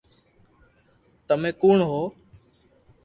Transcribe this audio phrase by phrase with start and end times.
[1.27, 2.05] تمي ڪوڻ ھون